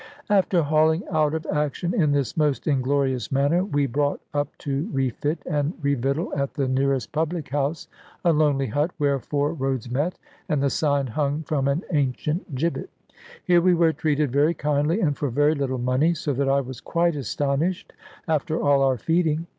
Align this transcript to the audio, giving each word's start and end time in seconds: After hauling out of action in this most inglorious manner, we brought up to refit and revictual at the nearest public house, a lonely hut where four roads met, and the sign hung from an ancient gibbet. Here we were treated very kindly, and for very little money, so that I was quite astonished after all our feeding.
After 0.31 0.63
hauling 0.63 1.07
out 1.11 1.35
of 1.35 1.45
action 1.45 1.93
in 1.93 2.11
this 2.11 2.35
most 2.35 2.65
inglorious 2.65 3.31
manner, 3.31 3.63
we 3.63 3.85
brought 3.85 4.19
up 4.33 4.47
to 4.57 4.89
refit 4.91 5.37
and 5.45 5.73
revictual 5.79 6.33
at 6.35 6.55
the 6.55 6.67
nearest 6.67 7.11
public 7.11 7.49
house, 7.49 7.87
a 8.25 8.33
lonely 8.33 8.65
hut 8.65 8.89
where 8.97 9.19
four 9.19 9.53
roads 9.53 9.91
met, 9.91 10.17
and 10.49 10.63
the 10.63 10.71
sign 10.71 11.05
hung 11.05 11.43
from 11.43 11.67
an 11.67 11.83
ancient 11.91 12.55
gibbet. 12.55 12.89
Here 13.43 13.61
we 13.61 13.75
were 13.75 13.93
treated 13.93 14.31
very 14.31 14.55
kindly, 14.55 15.01
and 15.01 15.15
for 15.15 15.29
very 15.29 15.53
little 15.53 15.77
money, 15.77 16.15
so 16.15 16.33
that 16.33 16.49
I 16.49 16.61
was 16.61 16.81
quite 16.81 17.15
astonished 17.15 17.93
after 18.27 18.59
all 18.59 18.81
our 18.81 18.97
feeding. 18.97 19.45